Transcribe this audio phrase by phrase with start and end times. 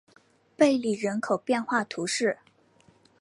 [0.57, 2.39] 贝里人口变化图示